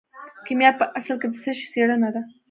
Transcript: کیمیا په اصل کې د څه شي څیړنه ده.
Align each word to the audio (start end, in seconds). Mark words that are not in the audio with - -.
کیمیا 0.45 0.71
په 0.79 0.85
اصل 0.99 1.15
کې 1.21 1.27
د 1.31 1.35
څه 1.43 1.51
شي 1.57 1.65
څیړنه 1.73 2.09
ده. 2.15 2.21